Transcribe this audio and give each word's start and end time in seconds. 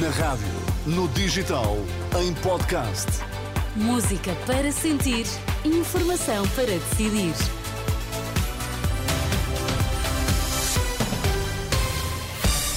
Na 0.00 0.08
rádio, 0.08 0.46
no 0.86 1.06
digital, 1.08 1.76
em 2.18 2.32
podcast. 2.34 3.08
Música 3.76 4.34
para 4.46 4.72
sentir, 4.72 5.26
informação 5.66 6.48
para 6.54 6.64
decidir. 6.64 7.34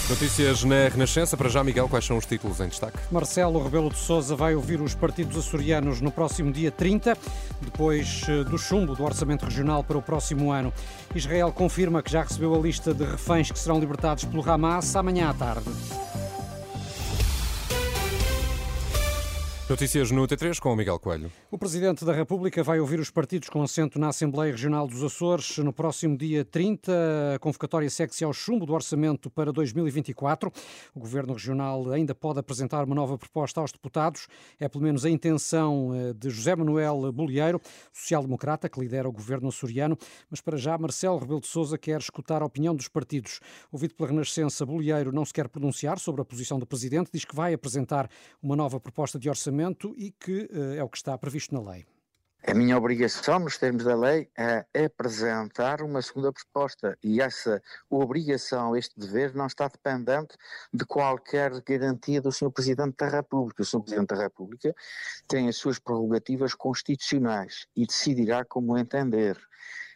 Notícias 0.10 0.66
na 0.66 0.90
Renascença. 0.90 1.38
Para 1.38 1.48
já, 1.48 1.64
Miguel, 1.64 1.88
quais 1.88 2.04
são 2.04 2.18
os 2.18 2.26
títulos 2.26 2.60
em 2.60 2.68
destaque? 2.68 2.98
Marcelo 3.10 3.64
Rebelo 3.64 3.90
de 3.90 3.98
Sousa 3.98 4.36
vai 4.36 4.54
ouvir 4.54 4.82
os 4.82 4.94
partidos 4.94 5.38
açorianos 5.38 6.02
no 6.02 6.12
próximo 6.12 6.52
dia 6.52 6.70
30, 6.70 7.18
depois 7.62 8.24
eh, 8.28 8.44
do 8.44 8.58
chumbo 8.58 8.94
do 8.94 9.06
Orçamento 9.06 9.46
Regional 9.46 9.86
para 9.86 9.98
o 9.98 10.02
próximo 10.02 10.52
ano. 10.52 10.74
Israel 11.16 11.54
confirma 11.54 12.04
que 12.04 12.12
já 12.12 12.24
recebeu 12.24 12.54
a 12.54 12.58
lista 12.58 12.94
de 12.94 13.06
reféns 13.06 13.50
que 13.52 13.60
serão 13.60 13.80
libertados 13.80 14.26
pelo 14.26 14.48
Hamas 14.50 14.94
amanhã 14.98 15.30
à 15.30 15.34
tarde. 15.34 15.70
Notícias 19.68 20.12
no 20.12 20.28
T3 20.28 20.60
com 20.60 20.72
o 20.72 20.76
Miguel 20.76 21.00
Coelho. 21.00 21.32
O 21.50 21.58
Presidente 21.58 22.06
da 22.06 22.14
República 22.14 22.62
vai 22.62 22.80
ouvir 22.80 23.00
os 23.00 23.10
partidos 23.10 23.50
com 23.50 23.64
assento 23.64 23.98
na 23.98 24.10
Assembleia 24.10 24.52
Regional 24.52 24.88
dos 24.88 25.02
Açores 25.02 25.58
no 25.58 25.74
próximo 25.74 26.16
dia 26.16 26.46
30. 26.46 26.92
A 27.34 27.40
convocatória 27.40 27.90
segue-se 27.90 28.24
ao 28.24 28.32
chumbo 28.32 28.68
do 28.68 28.74
orçamento 28.74 29.28
para 29.28 29.52
2024. 29.52 30.52
O 30.94 31.00
Governo 31.00 31.34
Regional 31.34 31.92
ainda 31.92 32.14
pode 32.14 32.40
apresentar 32.40 32.86
uma 32.86 32.94
nova 32.94 33.18
proposta 33.18 33.60
aos 33.60 33.72
deputados. 33.72 34.28
É 34.60 34.70
pelo 34.70 34.84
menos 34.84 35.04
a 35.04 35.10
intenção 35.10 35.96
eh, 35.96 36.14
de 36.14 36.30
José 36.30 36.56
Manuel 36.56 37.12
Bolieiro, 37.12 37.60
social-democrata, 37.92 38.70
que 38.70 38.80
lidera 38.80 39.10
o 39.10 39.12
Governo 39.12 39.48
açoriano. 39.48 39.98
Mas 40.30 40.42
para 40.42 40.58
já, 40.58 40.78
Marcelo 40.78 41.18
Rebelo 41.18 41.42
de 41.42 41.48
Sousa 41.48 41.76
quer 41.76 42.00
escutar 42.00 42.44
a 42.44 42.46
opinião 42.46 42.76
dos 42.76 42.88
partidos. 42.88 43.40
Ouvido 43.72 43.96
pela 43.96 44.10
Renascença, 44.10 44.64
Bolieiro 44.64 45.12
não 45.12 45.26
se 45.26 45.34
quer 45.34 45.50
pronunciar 45.50 45.98
sobre 45.98 46.22
a 46.22 46.26
posição 46.26 46.60
do 46.60 46.68
Presidente, 46.68 47.10
diz 47.12 47.26
que 47.26 47.36
vai 47.36 47.52
apresentar 47.52 48.08
uma 48.44 48.56
nova 48.56 48.80
proposta 48.80 49.18
de 49.18 49.28
orçamento 49.28 49.55
e 49.98 50.12
que 50.12 50.50
eh, 50.52 50.78
é 50.78 50.84
o 50.84 50.90
que 50.90 50.98
está 50.98 51.18
previsto 51.18 51.54
na 51.54 51.72
lei. 51.72 51.86
A 52.48 52.54
minha 52.54 52.78
obrigação, 52.78 53.40
nos 53.40 53.58
termos 53.58 53.84
da 53.84 53.96
lei, 53.96 54.30
é 54.38 54.68
apresentar 54.86 55.82
uma 55.82 56.00
segunda 56.00 56.32
proposta 56.32 56.96
e 57.04 57.20
essa 57.20 57.60
obrigação, 57.90 58.76
este 58.76 59.00
dever, 59.00 59.34
não 59.34 59.48
está 59.48 59.68
dependente 59.68 60.38
de 60.72 60.86
qualquer 60.86 61.60
garantia 61.62 62.22
do 62.22 62.32
Sr. 62.32 62.52
Presidente 62.52 62.98
da 62.98 63.10
República. 63.10 63.64
O 63.64 63.66
Sr. 63.66 63.82
Presidente 63.82 64.10
da 64.10 64.22
República 64.22 64.76
tem 65.28 65.48
as 65.48 65.56
suas 65.56 65.80
prerrogativas 65.80 66.54
constitucionais 66.54 67.66
e 67.76 67.88
decidirá 67.88 68.46
como 68.46 68.78
entender 68.78 69.36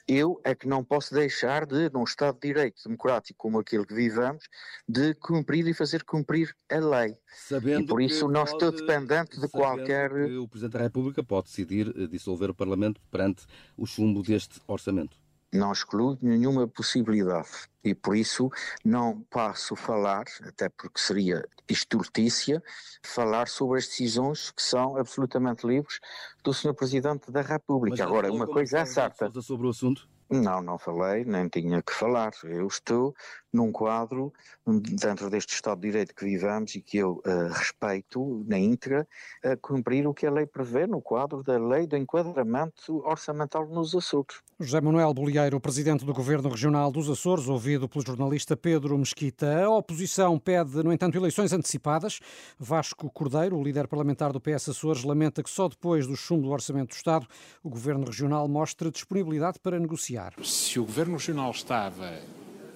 eu 0.09 0.41
é 0.43 0.55
que 0.55 0.67
não 0.67 0.83
posso 0.83 1.13
deixar 1.13 1.65
de, 1.65 1.89
num 1.91 2.03
Estado 2.03 2.35
de 2.39 2.47
Direito 2.47 2.81
democrático 2.83 3.37
como 3.37 3.59
aquele 3.59 3.85
que 3.85 3.93
vivamos, 3.93 4.43
de 4.87 5.13
cumprir 5.15 5.67
e 5.67 5.73
fazer 5.73 6.03
cumprir 6.03 6.55
a 6.71 6.77
lei. 6.77 7.15
Sabendo 7.27 7.83
e 7.83 7.85
por 7.85 8.01
isso 8.01 8.27
não 8.27 8.45
pode, 8.45 8.51
estou 8.51 8.71
dependente 8.71 9.39
de 9.39 9.47
qualquer. 9.47 10.11
o 10.11 10.47
Presidente 10.47 10.73
da 10.73 10.79
República 10.79 11.23
pode 11.23 11.47
decidir 11.47 11.93
eh, 11.95 12.07
dissolver 12.07 12.49
o 12.49 12.55
Parlamento 12.55 12.99
perante 13.11 13.45
o 13.77 13.85
chumbo 13.85 14.23
deste 14.23 14.59
orçamento 14.67 15.15
não 15.51 15.71
excluo 15.71 16.17
nenhuma 16.21 16.67
possibilidade 16.67 17.49
e 17.83 17.95
por 17.95 18.15
isso 18.15 18.49
não 18.83 19.21
passo 19.29 19.73
a 19.73 19.77
falar, 19.77 20.25
até 20.43 20.69
porque 20.69 20.99
seria 20.99 21.47
estultícia, 21.67 22.61
falar 23.03 23.47
sobre 23.47 23.79
as 23.79 23.87
decisões 23.87 24.51
que 24.51 24.61
são 24.61 24.97
absolutamente 24.97 25.65
livres 25.65 25.99
do 26.43 26.53
Sr. 26.53 26.73
Presidente 26.73 27.31
da 27.31 27.41
República. 27.41 27.97
Mas, 27.97 28.01
Agora, 28.01 28.31
uma 28.31 28.47
coisa 28.47 28.79
é 28.79 28.85
certa. 28.85 29.31
sobre 29.41 29.67
o 29.67 29.69
assunto? 29.69 30.07
Não, 30.29 30.61
não 30.61 30.77
falei, 30.77 31.25
nem 31.25 31.47
tinha 31.47 31.81
que 31.81 31.91
falar. 31.91 32.31
Eu 32.43 32.67
estou 32.67 33.15
num 33.53 33.71
quadro, 33.71 34.33
dentro 34.65 35.29
deste 35.29 35.53
Estado 35.53 35.81
de 35.81 35.87
Direito 35.87 36.15
que 36.15 36.25
vivamos 36.25 36.75
e 36.75 36.81
que 36.81 36.97
eu 36.97 37.21
uh, 37.25 37.53
respeito 37.53 38.43
na 38.47 38.57
íntegra, 38.57 39.07
a 39.43 39.55
cumprir 39.57 40.07
o 40.07 40.13
que 40.13 40.25
a 40.25 40.31
lei 40.31 40.45
prevê 40.45 40.87
no 40.87 41.01
quadro 41.01 41.43
da 41.43 41.57
lei 41.57 41.87
do 41.87 41.97
enquadramento 41.97 42.97
orçamental 43.05 43.67
nos 43.67 43.95
Açores. 43.95 44.41
José 44.59 44.81
Manuel 44.81 45.13
Bolieiro, 45.13 45.59
presidente 45.59 46.05
do 46.05 46.13
Governo 46.13 46.49
Regional 46.49 46.91
dos 46.91 47.09
Açores, 47.09 47.47
ouvido 47.47 47.87
pelo 47.87 48.05
jornalista 48.05 48.57
Pedro 48.57 48.97
Mesquita. 48.97 49.63
A 49.63 49.69
oposição 49.69 50.37
pede, 50.37 50.83
no 50.83 50.91
entanto, 50.91 51.17
eleições 51.17 51.53
antecipadas. 51.53 52.19
Vasco 52.57 53.09
Cordeiro, 53.11 53.57
o 53.57 53.63
líder 53.63 53.87
parlamentar 53.87 54.33
do 54.33 54.41
PS 54.41 54.69
Açores, 54.69 55.03
lamenta 55.03 55.41
que 55.41 55.49
só 55.49 55.67
depois 55.67 56.05
do 56.05 56.15
chumbo 56.15 56.43
do 56.43 56.49
Orçamento 56.49 56.89
do 56.89 56.95
Estado 56.95 57.25
o 57.63 57.69
Governo 57.69 58.05
Regional 58.05 58.47
mostre 58.47 58.91
disponibilidade 58.91 59.59
para 59.59 59.79
negociar 59.79 59.99
negociar. 59.99 60.33
Se 60.43 60.79
o 60.79 60.85
Governo 60.85 61.13
Regional 61.13 61.51
estava, 61.51 62.19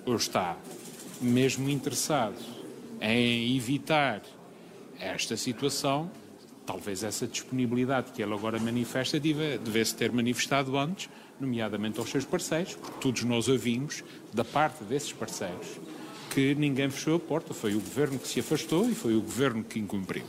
ou 0.06 0.16
está, 0.16 0.58
mesmo 1.22 1.70
interessado 1.70 2.38
em 3.00 3.56
evitar 3.56 4.22
esta 5.00 5.36
situação, 5.36 6.10
talvez 6.66 7.04
essa 7.04 7.28
disponibilidade 7.28 8.12
que 8.12 8.22
ele 8.22 8.34
agora 8.34 8.60
manifesta 8.60 9.20
devesse 9.20 9.96
ter 9.96 10.12
manifestado 10.12 10.78
antes, 10.78 11.10
nomeadamente 11.40 12.00
aos 12.00 12.10
seus 12.10 12.26
parceiros, 12.26 12.76
porque 12.76 13.00
todos 13.00 13.24
nós 13.24 13.48
ouvimos, 13.48 14.04
da 14.34 14.46
parte 14.46 14.84
desses 14.84 15.12
parceiros, 15.12 15.68
que 16.34 16.56
ninguém 16.56 16.90
fechou 16.90 17.16
a 17.16 17.20
porta. 17.20 17.54
Foi 17.54 17.76
o 17.76 17.80
governo 17.80 18.18
que 18.18 18.28
se 18.28 18.40
afastou 18.40 18.90
e 18.90 18.96
foi 18.96 19.16
o 19.16 19.22
governo 19.22 19.64
que 19.64 19.80
incumpriu. 19.80 20.26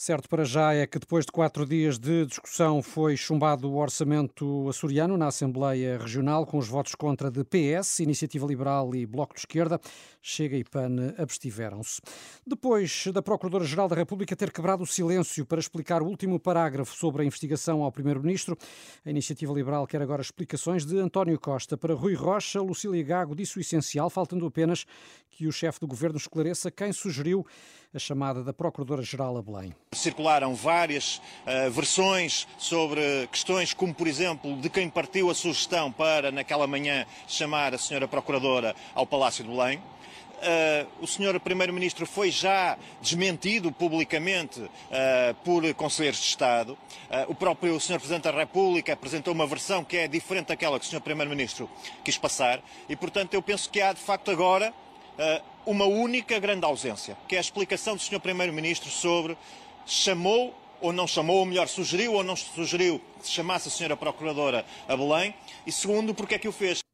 Certo 0.00 0.28
para 0.28 0.44
já 0.44 0.72
é 0.72 0.86
que 0.86 0.96
depois 0.96 1.26
de 1.26 1.32
quatro 1.32 1.66
dias 1.66 1.98
de 1.98 2.24
discussão 2.24 2.80
foi 2.80 3.16
chumbado 3.16 3.68
o 3.68 3.78
orçamento 3.78 4.68
açoriano 4.68 5.16
na 5.16 5.26
Assembleia 5.26 5.98
Regional 5.98 6.46
com 6.46 6.56
os 6.56 6.68
votos 6.68 6.94
contra 6.94 7.32
de 7.32 7.42
PS, 7.42 7.98
Iniciativa 7.98 8.46
Liberal 8.46 8.94
e 8.94 9.04
Bloco 9.04 9.34
de 9.34 9.40
Esquerda. 9.40 9.80
Chega 10.22 10.56
e 10.56 10.62
PAN 10.62 11.14
abstiveram-se. 11.18 12.00
Depois 12.46 13.08
da 13.12 13.20
Procuradora-Geral 13.20 13.88
da 13.88 13.96
República 13.96 14.36
ter 14.36 14.52
quebrado 14.52 14.84
o 14.84 14.86
silêncio 14.86 15.44
para 15.44 15.58
explicar 15.58 16.00
o 16.00 16.06
último 16.06 16.38
parágrafo 16.38 16.94
sobre 16.94 17.22
a 17.22 17.24
investigação 17.24 17.82
ao 17.82 17.90
Primeiro-Ministro, 17.90 18.56
a 19.04 19.10
Iniciativa 19.10 19.52
Liberal 19.52 19.84
quer 19.84 20.00
agora 20.00 20.22
explicações 20.22 20.86
de 20.86 20.96
António 20.96 21.40
Costa 21.40 21.76
para 21.76 21.92
Rui 21.92 22.14
Rocha. 22.14 22.60
Lucília 22.60 23.02
Gago 23.02 23.34
disse 23.34 23.58
o 23.58 23.60
essencial, 23.60 24.08
faltando 24.08 24.46
apenas 24.46 24.86
que 25.28 25.48
o 25.48 25.52
chefe 25.52 25.80
do 25.80 25.88
governo 25.88 26.18
esclareça 26.18 26.70
quem 26.70 26.92
sugeriu 26.92 27.44
a 27.92 27.98
chamada 27.98 28.44
da 28.44 28.52
Procuradora-Geral 28.52 29.36
a 29.36 29.42
Belém. 29.42 29.74
Circularam 29.92 30.54
várias 30.54 31.16
uh, 31.46 31.70
versões 31.70 32.46
sobre 32.58 33.26
questões 33.32 33.72
como, 33.72 33.94
por 33.94 34.06
exemplo, 34.06 34.54
de 34.56 34.68
quem 34.68 34.90
partiu 34.90 35.30
a 35.30 35.34
sugestão 35.34 35.90
para, 35.90 36.30
naquela 36.30 36.66
manhã, 36.66 37.06
chamar 37.26 37.74
a 37.74 37.78
senhora 37.78 38.06
Procuradora 38.06 38.76
ao 38.94 39.06
Palácio 39.06 39.42
de 39.42 39.50
Belém. 39.50 39.80
Uh, 40.38 40.86
o 41.00 41.06
senhor 41.06 41.38
Primeiro-Ministro 41.40 42.06
foi 42.06 42.30
já 42.30 42.78
desmentido 43.00 43.72
publicamente 43.72 44.60
uh, 44.60 44.70
por 45.42 45.62
Conselheiros 45.74 46.20
de 46.20 46.26
Estado. 46.26 46.74
Uh, 46.74 47.32
o 47.32 47.34
próprio 47.34 47.80
senhor 47.80 47.98
Presidente 47.98 48.24
da 48.24 48.30
República 48.30 48.92
apresentou 48.92 49.34
uma 49.34 49.48
versão 49.48 49.82
que 49.82 49.96
é 49.96 50.06
diferente 50.06 50.48
daquela 50.48 50.78
que 50.78 50.86
o 50.86 50.88
senhor 50.88 51.00
Primeiro-Ministro 51.00 51.68
quis 52.04 52.16
passar 52.16 52.60
e, 52.88 52.94
portanto, 52.94 53.34
eu 53.34 53.42
penso 53.42 53.68
que 53.68 53.80
há 53.80 53.92
de 53.92 54.00
facto 54.00 54.30
agora 54.30 54.72
uma 55.66 55.84
única 55.84 56.38
grande 56.38 56.64
ausência, 56.64 57.16
que 57.26 57.34
é 57.34 57.38
a 57.38 57.40
explicação 57.40 57.96
do 57.96 58.00
Sr. 58.00 58.20
Primeiro-Ministro 58.20 58.88
sobre 58.88 59.36
chamou 59.88 60.54
ou 60.80 60.92
não 60.92 61.06
chamou, 61.06 61.38
ou 61.38 61.46
melhor, 61.46 61.66
sugeriu 61.68 62.14
ou 62.14 62.22
não 62.22 62.36
sugeriu 62.36 63.00
que 63.20 63.26
se 63.26 63.32
chamasse 63.32 63.68
a 63.68 63.70
Sra. 63.70 63.96
Procuradora 63.96 64.64
a 64.86 64.96
Belém, 64.96 65.34
e 65.66 65.72
segundo, 65.72 66.14
porque 66.14 66.36
é 66.36 66.38
que 66.38 66.48
o 66.48 66.52
fez. 66.52 66.87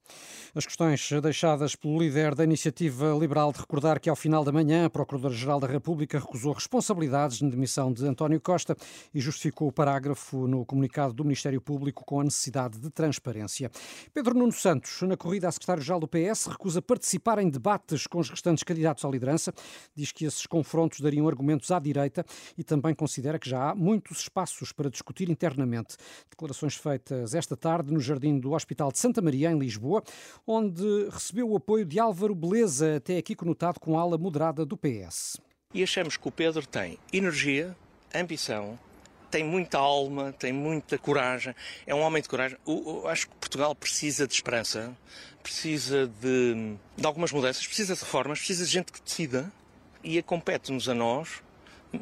As 0.56 0.65
questões 0.65 1.10
deixadas 1.20 1.75
pelo 1.75 1.98
líder 1.98 2.32
da 2.32 2.44
Iniciativa 2.44 3.12
Liberal 3.19 3.53
de 3.53 3.59
recordar 3.59 3.98
que 3.98 4.09
ao 4.09 4.15
final 4.15 4.44
da 4.44 4.53
manhã 4.53 4.87
a 4.87 4.91
Procuradora-Geral 4.91 5.59
da 5.59 5.66
República 5.66 6.16
recusou 6.20 6.53
responsabilidades 6.53 7.41
na 7.41 7.50
demissão 7.50 7.92
de 7.92 8.06
António 8.06 8.41
Costa 8.41 8.76
e 9.12 9.20
justificou 9.20 9.66
o 9.66 9.72
parágrafo 9.72 10.47
no 10.47 10.65
comunicado 10.65 11.12
do 11.12 11.25
Ministério 11.25 11.60
Público 11.60 12.04
com 12.04 12.20
a 12.20 12.25
necessidade 12.25 12.78
de 12.78 12.88
transparência. 12.88 13.69
Pedro 14.12 14.32
Nuno 14.32 14.53
Santos, 14.53 15.03
na 15.03 15.16
corrida 15.16 15.48
a 15.48 15.50
secretário-geral 15.50 15.98
do 15.98 16.06
PS, 16.06 16.47
recusa 16.47 16.81
participar 16.81 17.41
em 17.41 17.50
debates 17.50 18.06
com 18.06 18.21
os 18.21 18.31
restantes 18.31 18.62
candidatos 18.62 19.04
à 19.04 19.09
liderança. 19.09 19.53
Diz 19.92 20.12
que 20.12 20.25
esses 20.25 20.47
confrontos 20.47 21.00
dariam 21.00 21.27
argumentos 21.27 21.72
à 21.72 21.80
direita 21.80 22.24
e 22.57 22.62
também 22.62 22.95
considera 22.95 23.41
que 23.41 23.50
já 23.50 23.71
há 23.71 23.74
muitos 23.74 24.21
espaços 24.21 24.71
para 24.71 24.89
discutir 24.89 25.28
internamente. 25.28 25.97
Declarações 26.30 26.77
feitas 26.77 27.34
esta 27.34 27.57
tarde 27.57 27.92
no 27.92 27.98
jardim 27.98 28.39
do 28.39 28.53
Hospital 28.53 28.92
de 28.92 29.00
Santa 29.00 29.21
Maria, 29.21 29.50
em 29.50 29.59
Lisboa, 29.59 30.00
onde 30.47 31.09
recebeu 31.11 31.51
o 31.51 31.57
apoio 31.57 31.85
de 31.85 31.99
Álvaro 31.99 32.35
Beleza, 32.35 32.97
até 32.97 33.17
aqui 33.17 33.35
conotado 33.35 33.81
com 33.81 33.99
a 33.99 34.03
ala 34.03 34.19
moderada 34.19 34.65
do 34.65 34.77
PS. 34.77 35.41
E 35.73 35.83
achamos 35.83 36.17
que 36.17 36.29
o 36.29 36.31
Pedro 36.31 36.67
tem 36.67 36.99
energia, 37.13 37.77
ambição, 38.15 38.79
tem 39.31 39.43
muita 39.43 39.79
alma, 39.79 40.33
tem 40.33 40.53
muita 40.53 40.97
coragem, 40.97 41.55
é 41.87 41.95
um 41.95 42.01
homem 42.01 42.23
de 42.23 42.29
coragem. 42.29 42.57
Eu, 42.67 43.09
acho 43.09 43.29
que 43.29 43.35
Portugal 43.35 43.75
precisa 43.75 44.29
de 44.29 44.35
esperança, 44.35 44.97
precisa 45.43 46.07
de, 46.07 46.77
de 46.97 47.05
algumas 47.05 47.33
mudanças, 47.33 47.67
precisa 47.67 47.95
de 47.95 48.01
reformas, 48.01 48.39
precisa 48.39 48.65
de 48.65 48.71
gente 48.71 48.93
que 48.93 49.03
decida 49.03 49.53
e 50.05 50.23
compete-nos 50.23 50.89
a 50.89 50.95
nós 50.95 51.43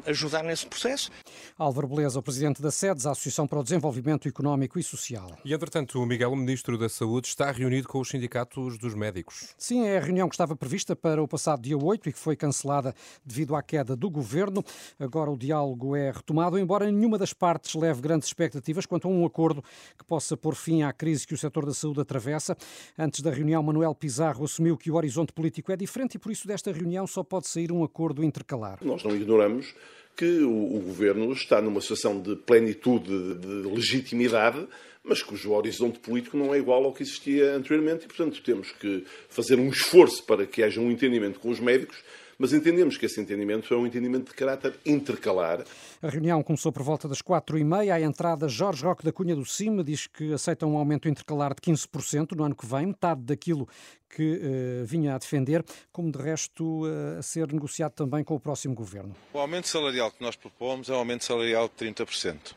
ajudar 0.05 0.43
nesse 0.43 0.65
processo. 0.65 1.11
Álvaro 1.57 1.87
Beleza, 1.87 2.19
o 2.19 2.23
presidente 2.23 2.61
da 2.61 2.71
SEDES, 2.71 3.05
a 3.05 3.11
Associação 3.11 3.47
para 3.47 3.59
o 3.59 3.63
Desenvolvimento 3.63 4.27
Económico 4.27 4.79
e 4.79 4.83
Social. 4.83 5.37
E, 5.43 5.53
entretanto, 5.53 6.01
o 6.01 6.05
Miguel, 6.05 6.31
o 6.31 6.35
ministro 6.35 6.77
da 6.77 6.89
Saúde, 6.89 7.27
está 7.27 7.51
reunido 7.51 7.87
com 7.87 7.99
os 7.99 8.09
sindicatos 8.09 8.77
dos 8.77 8.93
médicos. 8.93 9.53
Sim, 9.57 9.85
é 9.85 9.97
a 9.97 10.01
reunião 10.01 10.27
que 10.27 10.35
estava 10.35 10.55
prevista 10.55 10.95
para 10.95 11.21
o 11.21 11.27
passado 11.27 11.61
dia 11.61 11.77
8 11.77 12.09
e 12.09 12.13
que 12.13 12.19
foi 12.19 12.35
cancelada 12.35 12.93
devido 13.25 13.55
à 13.55 13.63
queda 13.63 13.95
do 13.95 14.09
governo. 14.09 14.63
Agora 14.99 15.31
o 15.31 15.37
diálogo 15.37 15.95
é 15.95 16.11
retomado, 16.11 16.57
embora 16.57 16.91
nenhuma 16.91 17.17
das 17.17 17.33
partes 17.33 17.75
leve 17.75 18.01
grandes 18.01 18.27
expectativas 18.27 18.85
quanto 18.85 19.07
a 19.07 19.11
um 19.11 19.25
acordo 19.25 19.63
que 19.97 20.03
possa 20.05 20.37
pôr 20.37 20.55
fim 20.55 20.83
à 20.83 20.93
crise 20.93 21.25
que 21.25 21.33
o 21.33 21.37
setor 21.37 21.65
da 21.65 21.73
saúde 21.73 22.01
atravessa. 22.01 22.55
Antes 22.97 23.21
da 23.21 23.31
reunião, 23.31 23.61
Manuel 23.63 23.95
Pizarro 23.95 24.45
assumiu 24.45 24.77
que 24.77 24.91
o 24.91 24.95
horizonte 24.95 25.33
político 25.33 25.71
é 25.71 25.75
diferente 25.75 26.15
e 26.15 26.19
por 26.19 26.31
isso 26.31 26.47
desta 26.47 26.71
reunião 26.71 27.05
só 27.07 27.23
pode 27.23 27.47
sair 27.47 27.71
um 27.71 27.83
acordo 27.83 28.23
intercalar. 28.23 28.79
Nós 28.81 29.03
não 29.03 29.15
ignoramos 29.15 29.73
que 30.15 30.41
o, 30.43 30.75
o 30.75 30.79
governo 30.79 31.31
está 31.33 31.61
numa 31.61 31.81
situação 31.81 32.19
de 32.19 32.35
plenitude, 32.35 33.35
de 33.35 33.69
legitimidade, 33.69 34.67
mas 35.03 35.21
cujo 35.21 35.51
horizonte 35.51 35.99
político 35.99 36.37
não 36.37 36.53
é 36.53 36.57
igual 36.57 36.85
ao 36.85 36.93
que 36.93 37.03
existia 37.03 37.55
anteriormente 37.55 38.05
e, 38.05 38.07
portanto, 38.07 38.41
temos 38.41 38.71
que 38.71 39.03
fazer 39.27 39.59
um 39.59 39.69
esforço 39.69 40.23
para 40.23 40.45
que 40.45 40.63
haja 40.63 40.79
um 40.79 40.89
entendimento 40.89 41.39
com 41.39 41.49
os 41.49 41.59
médicos 41.59 41.97
mas 42.43 42.51
entendemos 42.51 42.97
que 42.97 43.05
esse 43.05 43.21
entendimento 43.21 43.73
é 43.73 43.77
um 43.77 43.87
entendimento 43.87 44.31
de 44.31 44.35
caráter 44.35 44.77
intercalar. 44.85 45.63
A 46.01 46.09
reunião 46.09 46.43
começou 46.43 46.73
por 46.73 46.83
volta 46.83 47.07
das 47.07 47.21
quatro 47.21 47.57
e 47.57 47.63
meia. 47.63 47.95
À 47.95 48.01
entrada, 48.01 48.49
Jorge 48.49 48.83
Roque 48.83 49.01
da 49.01 49.13
Cunha 49.13 49.33
do 49.33 49.45
CIM 49.45 49.81
diz 49.81 50.07
que 50.07 50.33
aceita 50.33 50.65
um 50.65 50.77
aumento 50.77 51.07
intercalar 51.07 51.55
de 51.55 51.61
15% 51.61 52.33
no 52.35 52.43
ano 52.43 52.53
que 52.53 52.65
vem, 52.65 52.87
metade 52.87 53.21
daquilo 53.21 53.65
que 54.09 54.41
uh, 54.41 54.85
vinha 54.85 55.15
a 55.15 55.17
defender, 55.17 55.63
como 55.89 56.11
de 56.11 56.19
resto 56.19 56.83
uh, 56.83 57.19
a 57.19 57.21
ser 57.21 57.47
negociado 57.47 57.93
também 57.93 58.25
com 58.25 58.35
o 58.35 58.39
próximo 58.41 58.75
governo. 58.75 59.15
O 59.33 59.39
aumento 59.39 59.69
salarial 59.69 60.11
que 60.11 60.21
nós 60.21 60.35
propomos 60.35 60.89
é 60.89 60.93
um 60.93 60.97
aumento 60.97 61.23
salarial 61.23 61.69
de 61.69 61.85
30%. 61.85 62.55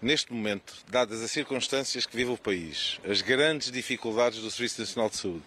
Neste 0.00 0.32
momento, 0.32 0.74
dadas 0.88 1.20
as 1.20 1.32
circunstâncias 1.32 2.06
que 2.06 2.16
vive 2.16 2.30
o 2.30 2.36
país, 2.36 3.00
as 3.04 3.20
grandes 3.20 3.68
dificuldades 3.68 4.40
do 4.40 4.48
Serviço 4.48 4.80
Nacional 4.80 5.10
de 5.10 5.16
Saúde 5.16 5.42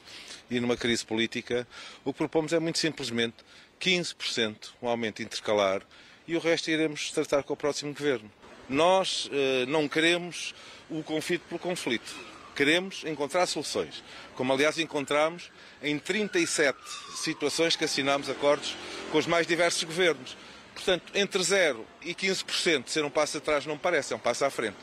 e 0.49 0.59
numa 0.59 0.75
crise 0.75 1.05
política, 1.05 1.65
o 2.03 2.11
que 2.11 2.17
propomos 2.17 2.51
é 2.51 2.59
muito 2.59 2.77
simplesmente 2.77 3.37
15%, 3.79 4.71
um 4.81 4.89
aumento 4.89 5.23
intercalar, 5.23 5.81
e 6.27 6.35
o 6.35 6.39
resto 6.39 6.69
iremos 6.69 7.11
tratar 7.11 7.43
com 7.43 7.53
o 7.53 7.57
próximo 7.57 7.93
governo. 7.93 8.29
Nós 8.67 9.29
eh, 9.31 9.65
não 9.67 9.87
queremos 9.87 10.53
o 10.89 11.01
conflito 11.01 11.43
pelo 11.47 11.57
conflito. 11.59 12.13
Queremos 12.53 13.05
encontrar 13.05 13.45
soluções, 13.45 14.03
como 14.35 14.51
aliás 14.51 14.77
encontramos 14.77 15.49
em 15.81 15.97
37 15.97 16.77
situações 17.15 17.77
que 17.77 17.85
assinámos 17.85 18.29
acordos 18.29 18.75
com 19.13 19.17
os 19.17 19.25
mais 19.25 19.47
diversos 19.47 19.81
governos. 19.85 20.35
Portanto, 20.83 21.11
entre 21.13 21.43
0 21.43 21.85
e 22.01 22.15
15% 22.15 22.87
ser 22.87 23.05
um 23.05 23.09
passo 23.09 23.37
atrás 23.37 23.67
não 23.67 23.77
parece, 23.77 24.13
é 24.13 24.15
um 24.15 24.19
passo 24.19 24.43
à 24.43 24.49
frente. 24.49 24.77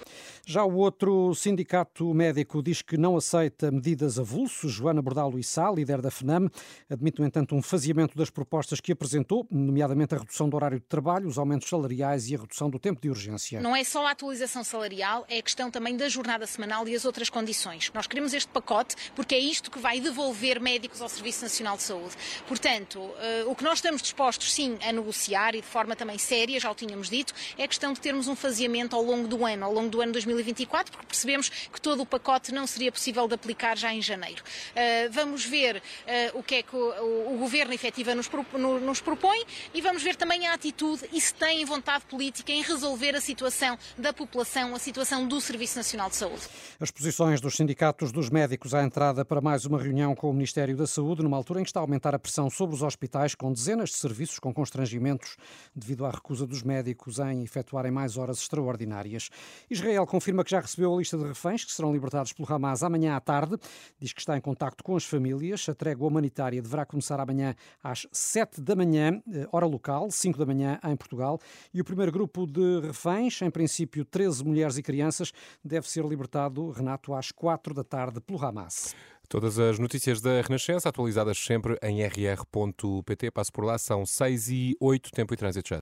Já 0.48 0.64
o 0.64 0.76
outro 0.76 1.34
sindicato 1.34 2.14
médico 2.14 2.62
diz 2.62 2.80
que 2.80 2.96
não 2.96 3.18
aceita 3.18 3.70
medidas 3.70 4.18
avulso. 4.18 4.66
Joana 4.66 5.02
Bordalo 5.02 5.38
Issa, 5.38 5.70
líder 5.70 6.00
da 6.00 6.10
FNAM, 6.10 6.48
admite, 6.88 7.20
no 7.20 7.26
entanto, 7.26 7.54
um 7.54 7.60
faziamento 7.60 8.16
das 8.16 8.30
propostas 8.30 8.80
que 8.80 8.90
apresentou, 8.90 9.46
nomeadamente 9.50 10.14
a 10.14 10.18
redução 10.18 10.48
do 10.48 10.56
horário 10.56 10.80
de 10.80 10.86
trabalho, 10.86 11.28
os 11.28 11.36
aumentos 11.36 11.68
salariais 11.68 12.30
e 12.30 12.34
a 12.34 12.38
redução 12.38 12.70
do 12.70 12.78
tempo 12.78 12.98
de 12.98 13.10
urgência. 13.10 13.60
Não 13.60 13.76
é 13.76 13.84
só 13.84 14.06
a 14.06 14.12
atualização 14.12 14.64
salarial, 14.64 15.26
é 15.28 15.36
a 15.36 15.42
questão 15.42 15.70
também 15.70 15.98
da 15.98 16.08
jornada 16.08 16.46
semanal 16.46 16.88
e 16.88 16.94
as 16.94 17.04
outras 17.04 17.28
condições. 17.28 17.90
Nós 17.92 18.06
queremos 18.06 18.32
este 18.32 18.48
pacote 18.48 18.96
porque 19.14 19.34
é 19.34 19.38
isto 19.38 19.70
que 19.70 19.78
vai 19.78 20.00
devolver 20.00 20.62
médicos 20.62 21.02
ao 21.02 21.10
Serviço 21.10 21.42
Nacional 21.42 21.76
de 21.76 21.82
Saúde. 21.82 22.16
Portanto, 22.46 22.98
eh, 23.20 23.44
o 23.46 23.54
que 23.54 23.62
nós 23.62 23.80
estamos 23.80 24.00
dispostos, 24.00 24.50
sim, 24.50 24.78
a 24.80 24.92
negociar 24.92 25.54
e 25.54 25.60
de 25.60 25.66
forma 25.66 25.94
também 25.94 26.16
séria, 26.16 26.58
já 26.58 26.70
o 26.70 26.74
tínhamos 26.74 27.10
dito, 27.10 27.34
é 27.58 27.64
a 27.64 27.68
questão 27.68 27.92
de 27.92 28.00
termos 28.00 28.28
um 28.28 28.34
faziamento 28.34 28.96
ao 28.96 29.02
longo 29.02 29.28
do 29.28 29.44
ano, 29.44 29.66
ao 29.66 29.74
longo 29.74 29.90
do 29.90 30.00
ano 30.00 30.12
2020 30.12 30.37
2024, 30.38 30.92
porque 30.92 31.06
percebemos 31.06 31.48
que 31.48 31.80
todo 31.80 32.02
o 32.02 32.06
pacote 32.06 32.52
não 32.52 32.66
seria 32.66 32.92
possível 32.92 33.26
de 33.26 33.34
aplicar 33.34 33.76
já 33.76 33.92
em 33.92 34.00
janeiro. 34.00 34.42
Uh, 34.42 35.12
vamos 35.12 35.44
ver 35.44 35.76
uh, 35.76 36.38
o 36.38 36.42
que 36.42 36.56
é 36.56 36.62
que 36.62 36.76
o, 36.76 37.36
Governo 37.38 37.72
efetiva 37.72 38.14
nos, 38.14 38.28
no, 38.52 38.80
nos, 38.80 39.00
propõe 39.00 39.44
e 39.72 39.80
vamos 39.80 40.02
ver 40.02 40.16
também 40.16 40.46
a 40.46 40.54
atitude 40.54 41.08
e 41.12 41.20
se 41.20 41.32
tem 41.32 41.64
vontade 41.64 42.04
política 42.06 42.52
em 42.52 42.62
resolver 42.62 43.14
a 43.14 43.20
situação 43.20 43.78
da 43.96 44.12
população, 44.12 44.74
a 44.74 44.78
situação 44.78 45.26
do 45.26 45.40
Serviço 45.40 45.76
Nacional 45.76 46.10
de 46.10 46.16
Saúde. 46.16 46.42
As 46.80 46.90
posições 46.90 47.40
dos 47.40 47.56
sindicatos 47.56 48.10
dos 48.12 48.28
médicos 48.28 48.74
à 48.74 48.82
entrada 48.82 49.24
para 49.24 49.40
mais 49.40 49.64
uma 49.64 49.80
reunião 49.80 50.14
com 50.14 50.28
o 50.28 50.32
Ministério 50.32 50.76
da 50.76 50.86
Saúde, 50.86 51.22
numa 51.22 51.36
altura 51.36 51.60
em 51.60 51.62
que 51.62 51.70
está 51.70 51.80
a 51.80 51.82
aumentar 51.82 52.14
a 52.14 52.18
pressão 52.18 52.50
sobre 52.50 52.74
os 52.74 52.82
hospitais, 52.82 53.34
com 53.34 53.52
dezenas 53.52 53.90
de 53.90 53.96
serviços 53.96 54.38
com 54.38 54.52
constrangimentos 54.52 55.36
devido 55.74 56.04
à 56.04 56.10
recusa 56.10 56.46
dos 56.46 56.62
médicos 56.62 57.18
em 57.18 57.42
efetuarem 57.42 57.90
mais 57.90 58.16
horas 58.16 58.38
extraordinárias. 58.40 59.30
Israel 59.70 60.06
confirma 60.06 60.27
afirma 60.28 60.44
que 60.44 60.50
já 60.50 60.60
recebeu 60.60 60.94
a 60.94 60.98
lista 60.98 61.16
de 61.16 61.24
reféns 61.24 61.64
que 61.64 61.72
serão 61.72 61.90
libertados 61.90 62.34
pelo 62.34 62.52
Hamas 62.52 62.82
amanhã 62.82 63.16
à 63.16 63.20
tarde. 63.20 63.56
Diz 63.98 64.12
que 64.12 64.20
está 64.20 64.36
em 64.36 64.40
contacto 64.42 64.84
com 64.84 64.94
as 64.94 65.02
famílias. 65.02 65.66
A 65.70 65.74
trégua 65.74 66.06
humanitária 66.06 66.60
deverá 66.60 66.84
começar 66.84 67.18
amanhã 67.18 67.54
às 67.82 68.06
7 68.12 68.60
da 68.60 68.76
manhã, 68.76 69.22
eh, 69.32 69.48
hora 69.50 69.64
local, 69.64 70.10
5 70.10 70.38
da 70.38 70.44
manhã 70.44 70.78
em 70.84 70.94
Portugal. 70.96 71.40
E 71.72 71.80
o 71.80 71.84
primeiro 71.84 72.12
grupo 72.12 72.46
de 72.46 72.80
reféns, 72.80 73.40
em 73.40 73.50
princípio 73.50 74.04
13 74.04 74.44
mulheres 74.44 74.76
e 74.76 74.82
crianças, 74.82 75.32
deve 75.64 75.88
ser 75.88 76.04
libertado, 76.04 76.72
Renato, 76.72 77.14
às 77.14 77.32
4 77.32 77.72
da 77.72 77.82
tarde 77.82 78.20
pelo 78.20 78.44
Hamas. 78.44 78.94
Todas 79.28 79.58
as 79.58 79.78
notícias 79.78 80.22
da 80.22 80.40
Renascença 80.40 80.88
atualizadas 80.88 81.38
sempre 81.38 81.78
em 81.82 82.02
rr.pt. 82.02 83.30
Passo 83.30 83.52
por 83.52 83.62
lá, 83.62 83.76
são 83.76 84.06
6 84.06 84.48
e 84.48 84.76
8, 84.80 85.10
tempo 85.10 85.34
e 85.34 85.36
trânsito 85.36 85.68
já. 85.68 85.76